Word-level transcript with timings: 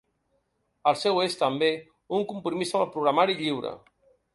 El 0.93 0.97
seu 1.01 1.21
és, 1.25 1.37
també, 1.43 1.71
un 2.21 2.29
compromís 2.35 2.77
amb 2.77 2.83
el 2.89 2.93
programari 2.97 3.41
lliure. 3.45 3.81